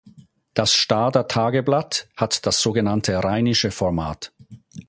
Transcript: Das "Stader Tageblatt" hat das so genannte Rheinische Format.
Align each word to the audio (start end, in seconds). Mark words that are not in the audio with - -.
Das 0.55 0.73
"Stader 0.73 1.27
Tageblatt" 1.27 2.07
hat 2.17 2.47
das 2.47 2.59
so 2.59 2.71
genannte 2.71 3.23
Rheinische 3.23 3.69
Format. 3.69 4.33